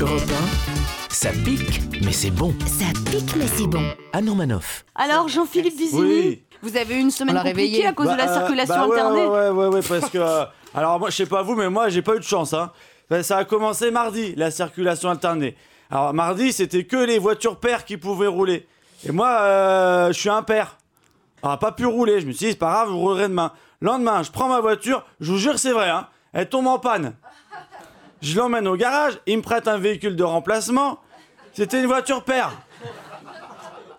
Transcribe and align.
Europe 0.00 0.20
1, 1.08 1.12
ça 1.12 1.30
pique, 1.44 1.80
mais 2.04 2.12
c'est 2.12 2.30
bon. 2.30 2.54
Ça 2.66 2.84
pique, 3.10 3.34
mais 3.36 3.46
c'est 3.46 3.66
bon. 3.66 3.82
Anne 4.12 4.28
Romanoff. 4.28 4.84
Alors, 4.94 5.28
Jean-Philippe 5.28 5.76
Vizini, 5.76 6.00
Oui. 6.02 6.42
vous 6.62 6.76
avez 6.76 6.96
eu 6.96 7.00
une 7.00 7.10
semaine 7.10 7.34
compliquée 7.36 7.48
réveillé. 7.56 7.86
à 7.86 7.92
cause 7.92 8.06
de 8.10 8.14
la 8.16 8.26
Bah, 8.26 8.32
euh, 8.32 8.34
circulation 8.38 8.74
bah 8.74 8.86
ouais, 8.88 9.00
Internet 9.00 9.28
Ouais, 9.28 9.48
ouais, 9.48 9.50
ouais, 9.50 9.66
ouais, 9.76 9.80
parce 9.88 10.10
que. 10.10 10.18
euh, 10.18 10.44
alors, 10.74 10.98
moi, 10.98 11.10
je 11.10 11.16
sais 11.16 11.26
pas 11.26 11.42
vous, 11.42 11.54
mais 11.54 11.68
moi, 11.70 11.88
j'ai 11.88 12.02
pas 12.02 12.14
eu 12.16 12.18
de 12.18 12.24
chance. 12.24 12.52
Hein. 12.52 12.72
Ben, 13.10 13.22
ça 13.22 13.38
a 13.38 13.44
commencé 13.44 13.90
mardi, 13.90 14.34
la 14.36 14.50
circulation 14.50 15.10
alternée. 15.10 15.56
Alors, 15.90 16.12
mardi, 16.12 16.52
c'était 16.52 16.84
que 16.84 16.96
les 16.96 17.18
voitures 17.18 17.58
paires 17.58 17.84
qui 17.84 17.96
pouvaient 17.96 18.26
rouler. 18.26 18.66
Et 19.06 19.12
moi, 19.12 19.28
euh, 19.42 20.08
je 20.12 20.18
suis 20.20 20.30
un 20.30 20.42
père. 20.42 20.78
Alors, 21.42 21.58
pas 21.58 21.72
pu 21.72 21.86
rouler. 21.86 22.20
Je 22.20 22.26
me 22.26 22.32
suis 22.32 22.46
dit, 22.46 22.52
c'est 22.52 22.58
pas 22.58 22.70
grave, 22.72 22.88
vous 22.90 22.98
roulerez 22.98 23.28
demain. 23.28 23.52
Lendemain, 23.80 24.22
je 24.22 24.30
prends 24.30 24.48
ma 24.48 24.60
voiture, 24.60 25.04
je 25.20 25.32
vous 25.32 25.38
jure, 25.38 25.58
c'est 25.58 25.72
vrai, 25.72 25.90
hein, 25.90 26.06
elle 26.32 26.48
tombe 26.48 26.66
en 26.66 26.78
panne. 26.78 27.12
Je 28.22 28.36
l'emmène 28.36 28.66
au 28.66 28.76
garage, 28.76 29.18
il 29.26 29.38
me 29.38 29.42
prête 29.42 29.68
un 29.68 29.78
véhicule 29.78 30.16
de 30.16 30.24
remplacement. 30.24 31.00
C'était 31.52 31.80
une 31.80 31.86
voiture 31.86 32.24
père. 32.24 32.52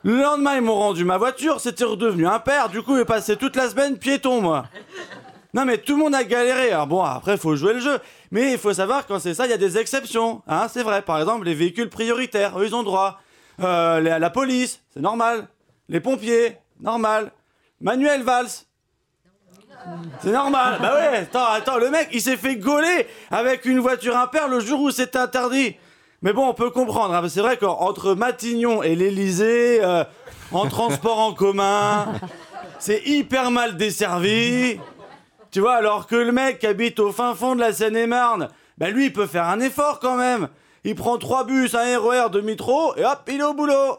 Le 0.04 0.22
lendemain, 0.22 0.56
ils 0.56 0.62
m'ont 0.62 0.76
rendu 0.76 1.04
ma 1.04 1.18
voiture, 1.18 1.60
c'était 1.60 1.84
redevenu 1.84 2.28
un 2.28 2.40
père. 2.40 2.70
Du 2.70 2.82
coup, 2.82 2.96
j'ai 2.96 3.06
passé 3.06 3.36
toute 3.36 3.56
la 3.56 3.70
semaine 3.70 3.98
piéton, 3.98 4.42
moi. 4.42 4.66
Non, 5.54 5.66
mais 5.66 5.78
tout 5.78 5.96
le 5.96 6.04
monde 6.04 6.16
a 6.16 6.24
galéré. 6.24 6.72
Alors 6.72 6.88
bon, 6.88 7.04
après, 7.04 7.38
faut 7.38 7.56
jouer 7.56 7.74
le 7.74 7.80
jeu. 7.80 8.00
Mais 8.32 8.52
il 8.54 8.58
faut 8.58 8.74
savoir, 8.74 9.08
quand 9.08 9.20
c'est 9.20 9.34
ça, 9.34 9.46
il 9.46 9.50
y 9.50 9.54
a 9.54 9.58
des 9.58 9.78
exceptions. 9.78 10.42
Hein, 10.48 10.68
c'est 10.70 10.84
vrai. 10.84 11.02
Par 11.02 11.20
exemple, 11.20 11.46
les 11.46 11.56
véhicules 11.56 11.90
prioritaires, 11.90 12.60
eux, 12.60 12.66
ils 12.68 12.76
ont 12.76 12.84
droit. 12.84 13.20
Euh, 13.62 14.00
la 14.00 14.30
police, 14.30 14.82
c'est 14.94 15.00
normal. 15.00 15.48
Les 15.90 16.00
pompiers, 16.00 16.58
normal. 16.80 17.32
Manuel 17.82 18.24
Valls. 18.24 18.50
C'est 20.22 20.32
normal. 20.32 20.78
Bah 20.82 20.96
ouais, 20.96 21.18
attends, 21.18 21.46
attends, 21.46 21.78
le 21.78 21.90
mec, 21.90 22.10
il 22.12 22.22
s'est 22.22 22.38
fait 22.38 22.56
gauler 22.58 23.08
avec 23.32 23.66
une 23.66 23.80
voiture 23.80 24.18
impaire 24.18 24.48
le 24.48 24.60
jour 24.60 24.82
où 24.82 24.92
c'était 24.92 25.20
interdit. 25.20 25.76
Mais 26.22 26.34
bon, 26.34 26.48
on 26.48 26.54
peut 26.54 26.72
comprendre. 26.72 27.14
hein, 27.14 27.30
c'est 27.30 27.42
vrai 27.42 27.58
qu'entre 27.58 28.16
Matignon 28.16 28.84
et 28.84 28.96
l'Elysée, 28.96 29.84
euh, 29.84 30.04
en 30.52 30.68
transport 30.68 31.20
en 31.20 31.34
commun, 31.34 32.08
c'est 32.80 33.02
hyper 33.06 33.52
mal 33.52 33.78
desservi. 33.78 34.80
Tu 35.52 35.60
vois, 35.60 35.76
alors 35.76 36.08
que 36.08 36.16
le 36.16 36.32
mec 36.32 36.60
qui 36.60 36.68
habite 36.68 37.00
au 37.00 37.12
fin 37.12 37.36
fond 37.36 37.56
de 37.56 37.62
la 37.62 37.72
Seine-et-Marne, 37.72 38.50
bah 38.78 38.90
lui, 38.90 39.06
il 39.06 39.14
peut 39.14 39.28
faire 39.28 39.46
un 39.46 39.60
effort 39.60 40.00
quand 40.00 40.16
même. 40.16 40.50
Il 40.84 40.96
prend 40.96 41.18
trois 41.18 41.44
bus, 41.44 41.76
un 41.76 42.00
RER, 42.00 42.30
deux 42.32 42.42
métro, 42.42 42.96
et 42.98 43.06
hop, 43.06 43.22
il 43.28 43.40
est 43.40 43.44
au 43.44 43.54
boulot. 43.54 43.98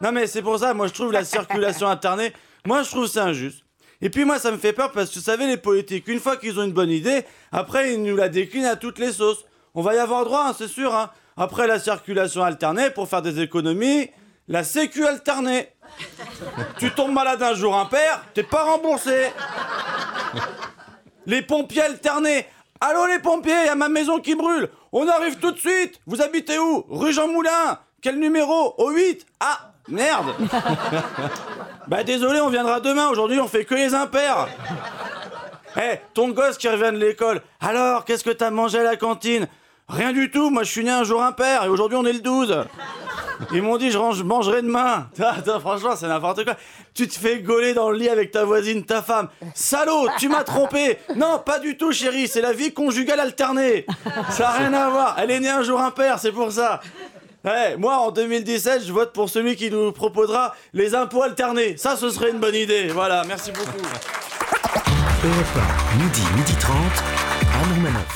Non 0.00 0.10
mais 0.10 0.26
c'est 0.26 0.42
pour 0.42 0.58
ça, 0.58 0.74
moi 0.74 0.88
je 0.88 0.92
trouve 0.92 1.12
la 1.12 1.24
circulation 1.24 1.86
alternée, 1.88 2.32
moi 2.66 2.82
je 2.82 2.90
trouve 2.90 3.06
c'est 3.06 3.20
injuste. 3.20 3.62
Et 4.02 4.10
puis 4.10 4.24
moi 4.24 4.38
ça 4.38 4.50
me 4.50 4.58
fait 4.58 4.72
peur 4.72 4.90
parce 4.92 5.10
que 5.10 5.14
vous 5.14 5.24
savez 5.24 5.46
les 5.46 5.56
politiques, 5.56 6.08
une 6.08 6.18
fois 6.20 6.36
qu'ils 6.36 6.58
ont 6.58 6.64
une 6.64 6.72
bonne 6.72 6.90
idée, 6.90 7.24
après 7.52 7.94
ils 7.94 8.02
nous 8.02 8.16
la 8.16 8.28
déclinent 8.28 8.66
à 8.66 8.76
toutes 8.76 8.98
les 8.98 9.12
sauces. 9.12 9.44
On 9.74 9.80
va 9.80 9.94
y 9.94 9.98
avoir 9.98 10.24
droit, 10.24 10.48
hein, 10.48 10.54
c'est 10.56 10.68
sûr. 10.68 10.94
Hein. 10.94 11.10
Après 11.36 11.66
la 11.66 11.78
circulation 11.78 12.42
alternée, 12.42 12.90
pour 12.90 13.08
faire 13.08 13.22
des 13.22 13.40
économies, 13.40 14.10
la 14.48 14.64
sécu 14.64 15.06
alternée. 15.06 15.68
tu 16.78 16.90
tombes 16.90 17.12
malade 17.12 17.42
un 17.42 17.54
jour 17.54 17.74
impair, 17.76 18.24
t'es 18.34 18.42
pas 18.42 18.64
remboursé. 18.64 19.30
Les 21.26 21.42
pompiers 21.42 21.82
alternés. 21.82 22.46
Allô 22.80 23.06
les 23.06 23.20
pompiers, 23.20 23.66
y 23.66 23.68
a 23.68 23.76
ma 23.76 23.88
maison 23.88 24.18
qui 24.18 24.34
brûle. 24.34 24.68
On 24.90 25.06
arrive 25.06 25.38
tout 25.38 25.52
de 25.52 25.58
suite. 25.58 26.00
Vous 26.04 26.20
habitez 26.20 26.58
où? 26.58 26.84
Rue 26.88 27.12
Jean 27.12 27.28
Moulin. 27.28 27.78
Quel 28.00 28.18
numéro? 28.18 28.74
Au 28.76 28.90
8 28.90 29.24
Ah, 29.38 29.72
merde. 29.86 30.34
bah 31.88 32.02
désolé, 32.04 32.40
on 32.40 32.48
viendra 32.48 32.80
demain. 32.80 33.08
Aujourd'hui, 33.08 33.40
on 33.40 33.48
fait 33.48 33.64
que 33.64 33.74
les 33.74 33.94
impairs. 33.94 34.48
Eh, 35.74 35.98
ton 36.12 36.28
gosse 36.28 36.58
qui 36.58 36.68
revient 36.68 36.92
de 36.92 37.02
l'école. 37.02 37.40
Alors, 37.58 38.04
qu'est-ce 38.04 38.22
que 38.22 38.28
t'as 38.28 38.50
mangé 38.50 38.80
à 38.80 38.82
la 38.82 38.96
cantine? 38.96 39.48
Rien 39.88 40.12
du 40.12 40.30
tout. 40.30 40.50
Moi, 40.50 40.64
je 40.64 40.70
suis 40.70 40.84
né 40.84 40.90
un 40.90 41.02
jour 41.02 41.22
impair 41.22 41.64
et 41.64 41.68
aujourd'hui, 41.68 41.96
on 41.96 42.04
est 42.04 42.12
le 42.12 42.20
12. 42.20 42.64
Ils 43.54 43.62
m'ont 43.62 43.78
dit 43.78 43.90
je, 43.90 43.96
range- 43.96 44.18
je 44.18 44.22
mangerai 44.22 44.60
demain. 44.60 45.08
Attends, 45.18 45.60
franchement, 45.60 45.96
c'est 45.96 46.08
n'importe 46.08 46.44
quoi. 46.44 46.56
Tu 46.92 47.08
te 47.08 47.18
fais 47.18 47.40
gauler 47.40 47.72
dans 47.72 47.88
le 47.90 47.96
lit 47.96 48.10
avec 48.10 48.32
ta 48.32 48.44
voisine, 48.44 48.84
ta 48.84 49.00
femme. 49.00 49.28
Salaud, 49.54 50.08
tu 50.18 50.28
m'as 50.28 50.44
trompé. 50.44 50.98
Non, 51.16 51.38
pas 51.38 51.58
du 51.58 51.78
tout, 51.78 51.90
chérie. 51.90 52.28
C'est 52.28 52.42
la 52.42 52.52
vie 52.52 52.74
conjugale 52.74 53.20
alternée. 53.20 53.86
Ça 54.28 54.42
n'a 54.42 54.50
rien 54.50 54.72
à 54.74 54.90
voir. 54.90 55.16
Elle 55.20 55.30
est 55.30 55.40
née 55.40 55.48
un 55.48 55.62
jour 55.62 55.80
impair, 55.80 56.18
c'est 56.18 56.32
pour 56.32 56.52
ça. 56.52 56.80
Ouais, 57.44 57.76
moi, 57.76 57.96
en 57.98 58.12
2017, 58.12 58.84
je 58.86 58.92
vote 58.92 59.12
pour 59.12 59.28
celui 59.28 59.56
qui 59.56 59.70
nous 59.70 59.90
proposera 59.90 60.54
les 60.72 60.94
impôts 60.94 61.22
alternés. 61.22 61.76
Ça, 61.76 61.96
ce 61.96 62.08
serait 62.10 62.30
une 62.30 62.38
bonne 62.38 62.54
idée. 62.54 62.88
Voilà, 62.88 63.24
merci 63.26 63.50
beaucoup. 63.50 63.70
Europe 65.24 65.46
1, 65.94 66.02
midi, 66.02 66.22
midi 66.36 66.54
30. 66.60 66.76
Anne 67.54 67.74
Romanoff. 67.74 68.06